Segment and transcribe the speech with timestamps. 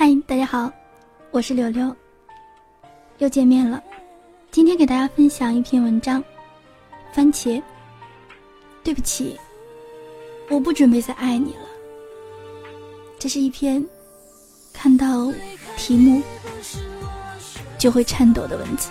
[0.00, 0.70] 嗨，大家好，
[1.32, 1.92] 我是柳柳，
[3.18, 3.82] 又见面了。
[4.48, 6.22] 今天给大家分享一篇文章，
[7.12, 7.56] 《番茄》。
[8.84, 9.36] 对不起，
[10.50, 11.66] 我不准备再爱你了。
[13.18, 13.84] 这是一篇
[14.72, 15.32] 看到
[15.76, 16.22] 题目
[17.76, 18.90] 就会颤抖的文字。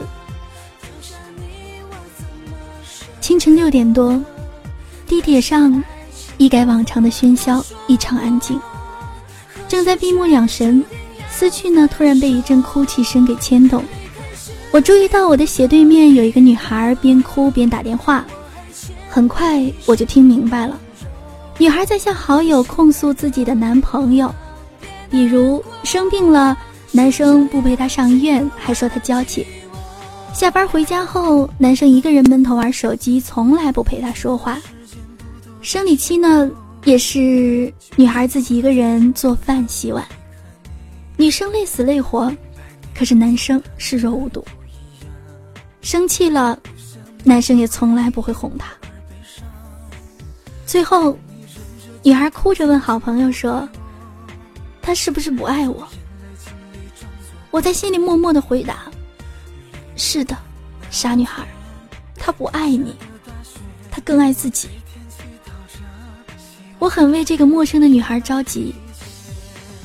[3.21, 4.21] 清晨六点多，
[5.05, 5.82] 地铁上
[6.38, 8.60] 一改往常的喧嚣，异常安静。
[9.70, 10.84] 正在闭目养神，
[11.38, 13.83] 思绪呢突然被一阵哭泣声给牵动。
[14.71, 18.25] 我注意到我的斜对面有一个女孩边哭边打电话，
[19.07, 20.75] 很快我就听明白了，
[21.59, 24.33] 女孩在向好友控诉自己的男朋友，
[25.11, 26.57] 比如生病了，
[26.92, 29.43] 男生不陪她上医院，还说她娇气；
[30.33, 34.56] 下班回家后，男生一个人闷头玩手机，从来不陪她说话；
[35.61, 36.50] 生理期呢。
[36.86, 40.06] 也是女孩自己一个人做饭洗碗，
[41.17, 42.31] 女生累死累活，
[42.95, 44.46] 可是男生视若无睹。
[45.82, 46.58] 生气了，
[47.24, 48.68] 男生也从来不会哄她。
[50.66, 51.18] 最后，
[52.04, 53.68] 女孩哭着问好朋友说
[54.82, 55.88] ：“他是不是不爱我？”
[57.50, 58.84] 我在心里默默的回答
[59.98, 60.38] ：“是的，
[60.92, 61.48] 傻女孩，
[62.16, 62.94] 他不爱你，
[63.90, 64.70] 他更爱自己。”
[66.80, 68.76] 我很为这个陌生的女孩着急。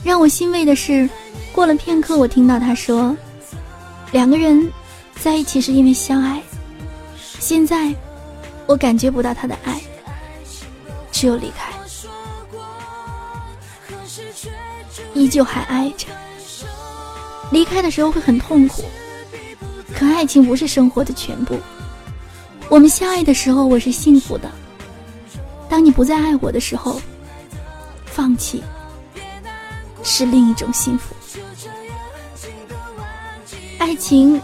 [0.04, 1.08] 让我欣慰的是，
[1.52, 3.14] 过了片刻，我听到他说
[4.10, 4.72] ：“两个人
[5.20, 6.42] 在一起是因为相爱，
[7.38, 7.94] 现在
[8.66, 9.80] 我感觉不到他的爱，
[11.12, 11.70] 只有离开，
[15.12, 16.06] 依旧还爱着。
[17.50, 18.84] 离开的时候会很痛苦，
[19.94, 21.58] 可爱情不是生活的全部。
[22.70, 24.50] 我们相爱的时候，我是幸福的。”
[25.68, 27.00] 当你不再爱我的时候，
[28.06, 28.62] 放弃
[30.02, 31.14] 是另一种幸福。
[33.92, 34.40] 爱情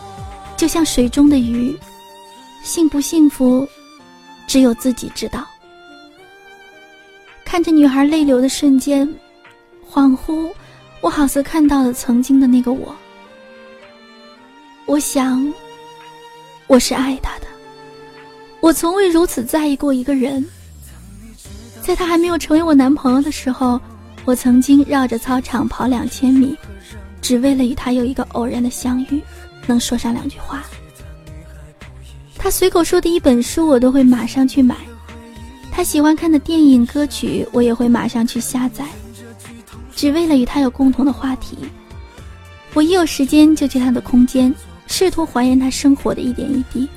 [0.59, 1.75] 就像水中的鱼，
[2.63, 3.67] 幸不幸福，
[4.47, 5.43] 只有自己知道。
[7.47, 9.09] 看着女孩泪流的瞬间，
[9.91, 10.51] 恍惚，
[11.01, 12.95] 我好似看到了曾经的那个我。
[14.85, 15.51] 我想，
[16.67, 17.47] 我是爱他的，
[18.61, 20.47] 我从未如此在意过一个人。
[21.81, 23.81] 在他还没有成为我男朋友的时候，
[24.27, 26.55] 我曾经绕着操场跑两千米，
[27.29, 29.23] 只为了与他有一个偶然的相遇，
[29.67, 30.65] 能说上两句话。
[32.39, 34.75] 他随口说的一本书，我都会马上去买；
[35.71, 38.87] 他喜欢看的电影、歌曲，我也会马上去下载，
[39.95, 41.59] 只为了与他有共同的话题。
[42.73, 44.55] 我一有时间就去他的空间，
[44.87, 46.89] 试图还原他生活的一点一滴。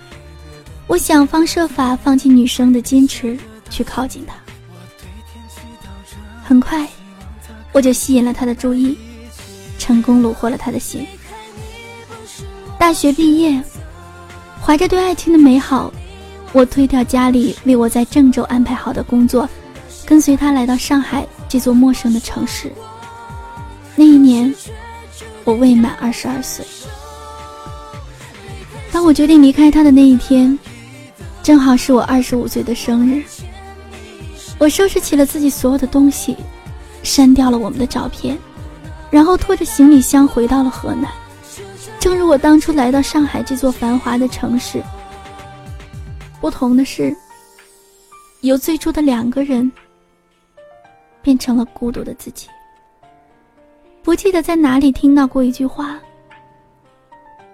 [0.88, 3.38] 我想方设法放弃女生的矜持，
[3.70, 4.34] 去靠近他。
[6.42, 6.88] 很快，
[7.74, 8.98] 我就吸引了他的注意，
[9.92, 11.06] 成功虏获了他的心。
[12.80, 13.62] 大学毕业，
[14.62, 15.92] 怀着对爱情的美好，
[16.54, 19.48] 我推掉家里为我在郑州安排好的工作，
[20.06, 22.72] 跟随他来到上海这座陌生的城市。
[23.98, 24.54] 那一年，
[25.44, 26.66] 我未满二十二岁。
[28.94, 30.58] 当我决定离开他的那一天，
[31.44, 33.22] 正好是我二十五岁的生日。
[34.58, 36.38] 我收拾起了自己所有的东西，
[37.04, 38.38] 删掉了我们的照片，
[39.12, 41.12] 然后拖着行李箱回到了河南。
[42.00, 44.82] 正如我当初来到上海这座繁华的城市，
[46.40, 47.16] 不同的是，
[48.42, 49.72] 由最初的两个人
[51.22, 52.48] 变成了孤独的自己。
[54.02, 56.00] 不记得在哪里听到过一句话：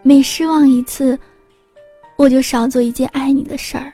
[0.02, 1.20] 每失望一次，
[2.16, 3.92] 我就少做一件爱你的事儿，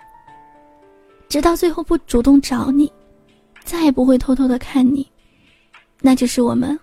[1.28, 2.91] 直到最后不主动找你。
[3.63, 5.09] 再也不会偷偷的看你，
[6.02, 6.78] 那就是我们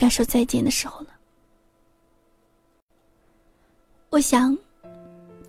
[0.00, 1.08] 该说再见的时候了。
[4.08, 4.56] 我想，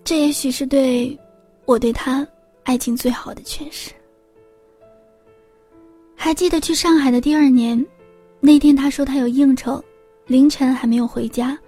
[0.04, 1.18] 这也许是对
[1.64, 2.26] 我对他
[2.64, 3.90] 爱情最好的诠释。
[6.14, 7.82] 还记得去上海的第二年，
[8.40, 9.82] 那天他说他有应酬，
[10.26, 11.58] 凌晨还没有回家，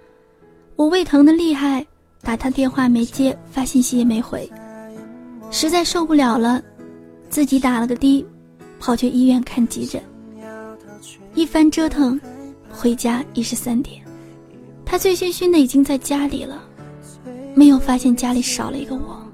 [0.75, 1.83] 我胃疼的厉害，
[2.21, 4.47] 打他电话没接，发信息也没回，
[5.49, 6.63] 实在受不了了，
[7.29, 8.23] 自己打了个的。
[8.77, 10.03] 跑去医院看急诊，
[11.33, 12.19] 一番折腾，
[12.75, 14.01] 回家已是三点。
[14.85, 16.61] 他醉醺醺的已经在家里了，
[17.55, 19.25] 没有发现家里少了一个我。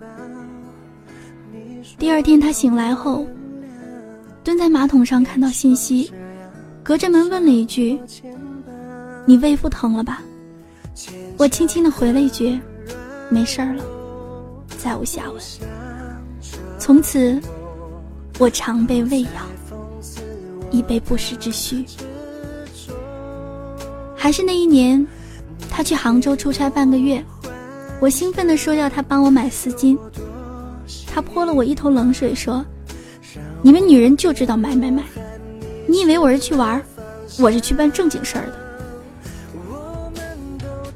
[1.97, 3.25] 第二天他醒来后，
[4.43, 6.11] 蹲在马桶上看到信息，
[6.83, 7.99] 隔着门问了一句
[9.25, 10.21] ：“你胃不疼了吧？”
[11.37, 12.59] 我轻轻的回了一句
[13.29, 13.83] ：“没事儿了。”
[14.77, 15.41] 再无下文。
[16.77, 17.41] 从此。
[18.39, 19.47] 我常被喂养，
[20.71, 21.85] 以备不时之需。
[24.21, 25.03] 还是那一年，
[25.67, 27.25] 他去杭州出差半个月，
[27.99, 29.97] 我兴奋地说要他帮我买丝巾，
[31.07, 32.63] 他泼了我一头冷水说
[33.63, 35.01] ：“你们女人就知道买买买，
[35.87, 36.79] 你以为我是去玩，
[37.39, 38.53] 我是去办正经事儿的。”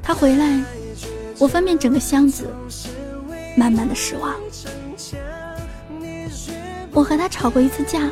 [0.00, 0.62] 他回来，
[1.40, 2.46] 我翻遍整个箱子，
[3.56, 4.32] 满满的失望。
[6.92, 8.08] 我和他吵过一次架，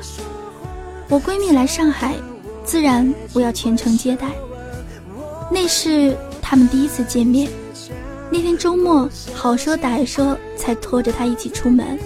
[1.09, 2.17] 我闺蜜来上海，
[2.65, 4.27] 自然我要全程接待。
[5.51, 7.51] 那是他们第一次见面。
[8.31, 11.99] 那天周末，好说歹说，才拖着他一起出门。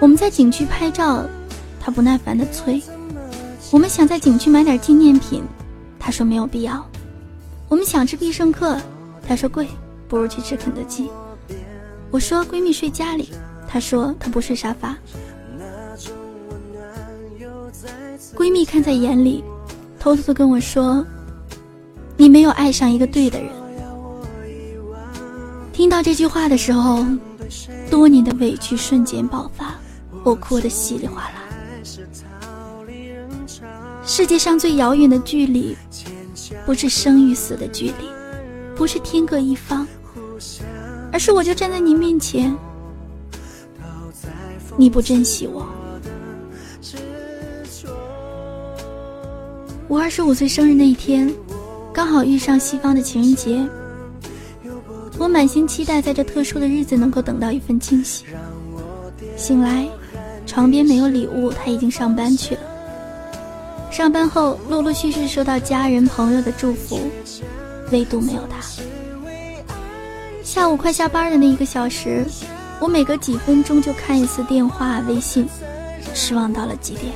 [0.00, 1.24] 我们在景区拍照，
[1.80, 2.82] 他不耐烦地催。
[3.70, 5.42] 我们想在景区买点纪念品，
[5.98, 6.86] 他说没有必要。
[7.68, 8.78] 我们想吃必胜客，
[9.26, 9.66] 他说贵，
[10.08, 11.10] 不如去吃肯德基。
[12.10, 13.30] 我说闺蜜睡家里，
[13.66, 14.96] 她说她不睡沙发。
[18.34, 19.42] 闺蜜看在眼里，
[19.98, 21.04] 偷偷的跟我说
[22.22, 23.50] ：“你没有爱上一个对的人。”
[25.74, 27.04] 听到这句话的时候，
[27.90, 29.74] 多年的委屈瞬间爆发，
[30.22, 31.42] 我哭得稀里哗啦。
[34.04, 35.76] 世界上最遥远的距离。
[36.64, 38.06] 不是生与死的距离，
[38.76, 39.84] 不是天各一方，
[41.10, 42.56] 而是我就站在你面前，
[44.76, 45.66] 你不珍惜我。
[49.88, 51.34] 我二十五岁生日那一天，
[51.92, 53.64] 刚好遇上西方的情人节，
[55.18, 58.24] 我满心期待在这特殊的日子能够等到一份惊喜。
[59.36, 59.86] 醒来，
[60.46, 62.60] 床边没有礼物，他已经上班去了。
[63.90, 66.98] 上班后，陆陆续续收到家人朋友的祝福，
[67.90, 68.58] 唯独没有他。
[70.42, 72.24] 下午快下班的那一个小时，
[72.80, 75.46] 我每隔几分钟就看一次电话、微信，
[76.14, 77.12] 失望到了极点。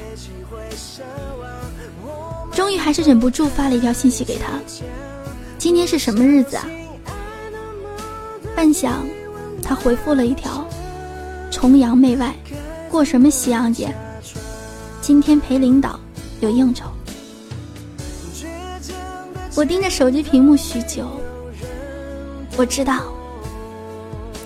[2.56, 4.58] 终于还是忍不住发了一条信息给他
[5.58, 6.64] ：“今天是什么日子啊？”
[8.56, 8.93] 半晌，
[9.62, 10.67] 他回复了一条
[11.53, 12.35] ：“重阳媚外，
[12.91, 13.94] 过什么西洋节？
[15.03, 16.00] 今天陪领导。”
[16.41, 16.85] 有应酬，
[19.55, 21.06] 我盯着手机屏幕许久。
[22.59, 23.05] 我知道，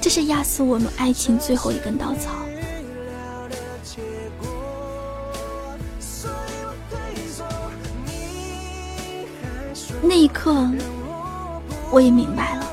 [0.01, 2.40] 这是压死我们爱情最后一根稻草。
[10.11, 10.69] 那一刻，
[11.93, 12.67] 我也明白了，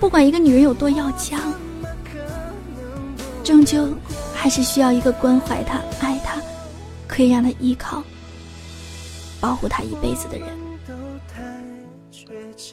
[0.00, 1.40] 不管一个女人有多要强，
[3.44, 3.86] 终究
[4.34, 6.42] 还是需要一个关怀她、爱她。
[7.06, 8.02] 可以让她依靠、
[9.40, 10.48] 保护她一辈子的人。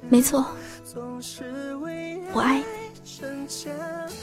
[0.09, 0.43] 没错，
[2.33, 2.63] 我爱你。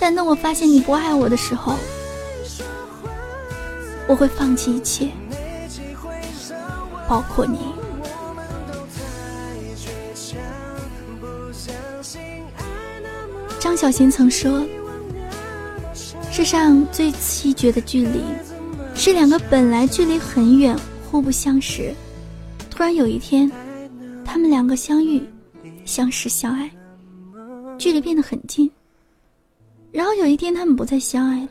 [0.00, 1.76] 但当我发现你不爱我的时候，
[4.08, 5.10] 我会放弃一切，
[7.06, 7.72] 包括你。
[13.66, 14.64] 张小娴曾说
[16.30, 18.22] ：“世上最凄绝的距离。”
[18.94, 20.78] 是两个本来距离很远、
[21.10, 21.92] 互不相识，
[22.70, 23.50] 突然有一天，
[24.24, 25.20] 他们两个相遇、
[25.84, 26.70] 相识、相爱，
[27.76, 28.70] 距离变得很近。
[29.90, 31.50] 然后有一天，他们不再相爱了，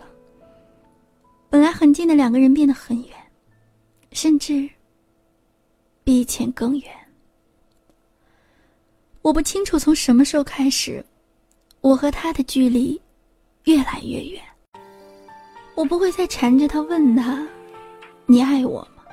[1.50, 3.10] 本来很近的两个人变得很远，
[4.14, 4.70] 甚至
[6.06, 6.90] 比以前更远。
[9.22, 11.06] 我不清楚从什么时候开始，
[11.85, 12.99] 我和他的距离
[13.65, 14.42] 越来越远。
[15.75, 17.47] 我不会再缠着他问他
[18.25, 19.04] ：“你爱我吗？”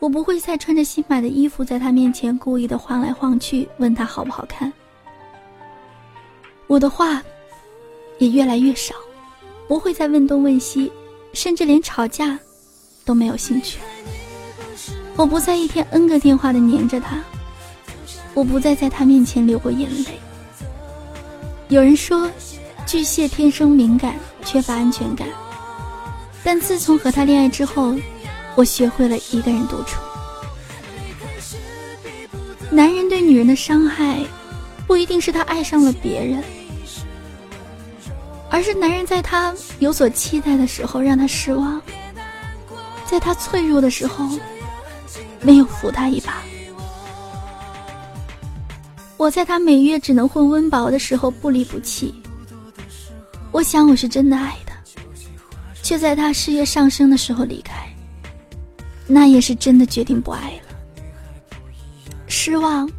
[0.00, 4.72] 我不会再穿着新买的衣服在他面前故意的晃来晃去问他好不好看。
[6.66, 7.22] 我的话
[8.18, 8.96] 也越来越少，
[9.68, 10.90] 不会再问东问西，
[11.34, 12.36] 甚至连吵架
[13.04, 13.78] 都没有兴趣。
[15.14, 17.22] 我不再一天 N 个电话的黏着他，
[18.34, 20.18] 我不再在他面前流过眼泪。
[21.74, 22.30] 有人说，
[22.86, 24.14] 巨蟹天生敏感。
[24.44, 25.26] 缺乏安全感，
[26.44, 27.96] 但自从和他恋爱之后，
[28.54, 29.98] 我学会了一个人独处。
[32.70, 34.18] 男人对女人的伤害，
[34.86, 36.44] 不一定是他爱上了别人，
[38.50, 41.82] 而是男人在他有所期待的时候让他失望，
[43.04, 44.28] 在他脆弱的时候
[45.40, 46.43] 没有扶他一把。
[49.16, 52.14] 我在他每月只能混温饱的时候不离不弃。
[53.52, 54.74] 我想我是真的爱他，
[55.82, 57.88] 却在他事业上升的时候离开。
[59.06, 61.46] 那也是真的决定不爱了。
[62.26, 62.90] 失望，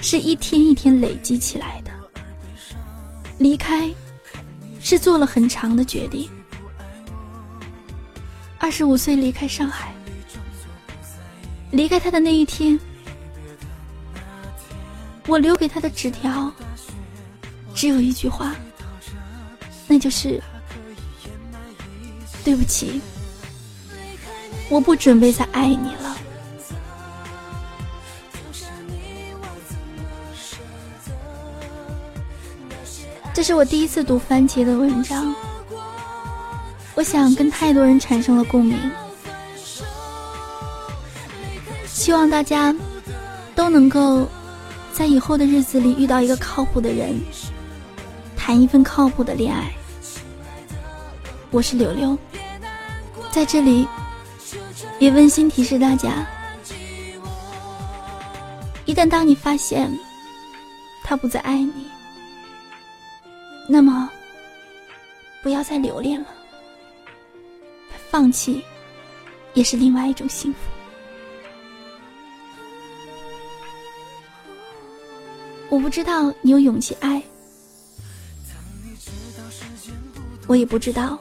[0.00, 1.90] 是一天一天累积起来的。
[3.38, 3.90] 离开，
[4.80, 6.28] 是做了很长的决定。
[8.58, 9.92] 二十五岁离开上海，
[11.72, 12.78] 离开他的那一天，
[15.26, 16.52] 我留给他的纸条
[17.74, 18.54] 只有一句话，
[19.86, 20.42] 那就是
[22.44, 23.00] 对不起，
[24.68, 26.16] 我不准备再爱你了。
[33.34, 35.34] 这是我第一次读番茄的文章，
[36.94, 38.78] 我想跟太多人产生了共鸣。
[41.86, 42.74] 希望大家
[43.54, 44.28] 都能够
[44.92, 47.18] 在以后的日子里遇到一个靠谱的人，
[48.36, 49.72] 谈一份靠谱的恋爱。
[51.50, 52.16] 我是柳柳，
[53.30, 53.88] 在这里
[54.98, 56.26] 也温馨提示大家：
[58.84, 59.90] 一旦当你发现
[61.02, 61.86] 他不再爱你，
[63.68, 64.10] 那么
[65.42, 66.28] 不要再留恋了，
[68.10, 68.62] 放弃
[69.54, 70.58] 也是另外一种幸福。
[75.72, 77.22] 我不知道你有勇气爱，
[80.46, 81.18] 我也不知道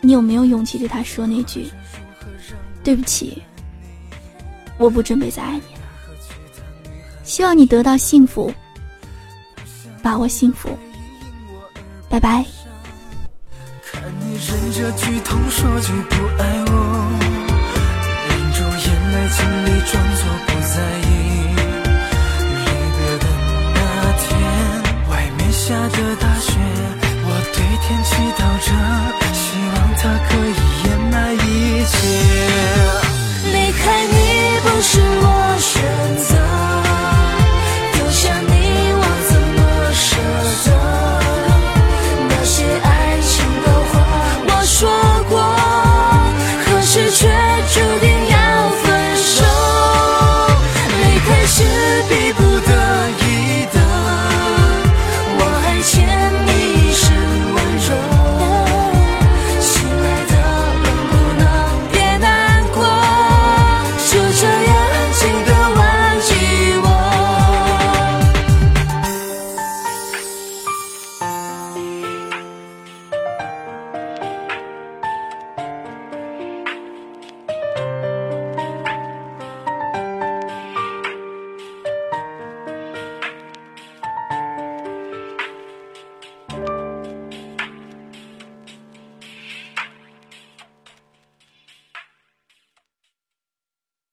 [0.00, 1.70] 你有没有勇气对他说那句
[2.82, 3.42] “对不起，
[4.78, 5.80] 我不准备再爱你了”。
[7.24, 8.50] 希望你得到幸福，
[10.02, 10.70] 把握幸福，
[12.08, 12.42] 拜拜。
[13.84, 16.72] 看你忍着剧痛说句不爱我，
[18.30, 19.28] 忍住眼泪
[26.02, 26.57] 的大雪